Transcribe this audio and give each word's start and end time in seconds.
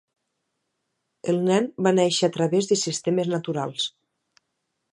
El 1.33 1.37
nen 1.49 1.67
va 1.87 1.93
néixer 1.99 2.29
a 2.29 2.35
través 2.39 2.71
de 2.71 2.79
sistemes 2.85 3.29
naturals. 3.35 3.87